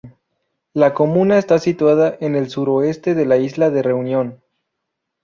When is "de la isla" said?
3.13-3.69